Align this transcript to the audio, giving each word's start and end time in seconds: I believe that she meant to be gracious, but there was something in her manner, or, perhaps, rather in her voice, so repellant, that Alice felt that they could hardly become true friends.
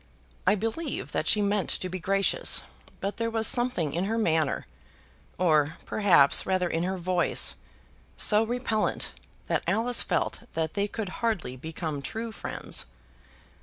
I 0.47 0.55
believe 0.55 1.11
that 1.11 1.27
she 1.27 1.43
meant 1.43 1.69
to 1.69 1.87
be 1.87 1.99
gracious, 1.99 2.63
but 3.01 3.17
there 3.17 3.29
was 3.29 3.45
something 3.45 3.93
in 3.93 4.05
her 4.05 4.17
manner, 4.17 4.65
or, 5.37 5.75
perhaps, 5.85 6.43
rather 6.43 6.67
in 6.67 6.81
her 6.81 6.97
voice, 6.97 7.55
so 8.17 8.41
repellant, 8.41 9.11
that 9.45 9.61
Alice 9.67 10.01
felt 10.01 10.39
that 10.55 10.73
they 10.73 10.87
could 10.87 11.09
hardly 11.21 11.55
become 11.55 12.01
true 12.01 12.31
friends. 12.31 12.87